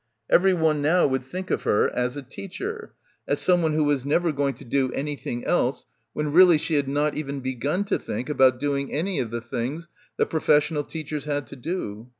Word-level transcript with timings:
Everyone 0.31 0.81
now 0.81 1.05
would 1.05 1.23
think 1.23 1.51
of 1.51 1.61
her 1.61 1.87
as 1.93 2.17
a 2.17 2.23
teacher; 2.23 2.95
as 3.27 3.39
someone 3.39 3.73
who 3.73 3.83
was 3.83 4.03
never 4.03 4.31
going 4.31 4.55
to 4.55 4.65
do 4.65 4.91
anything 4.93 5.45
else, 5.45 5.85
when 6.13 6.31
really 6.31 6.57
she 6.57 6.73
had 6.73 6.87
not 6.87 7.15
even 7.15 7.39
begun 7.39 7.83
to 7.85 7.99
think 7.99 8.27
about 8.27 8.59
doing 8.59 8.91
any 8.91 9.19
of 9.19 9.29
the 9.29 9.41
things 9.41 9.89
that 10.17 10.25
professional 10.31 10.83
teachers 10.83 11.25
had 11.25 11.45
to 11.45 11.55
do. 11.55 12.09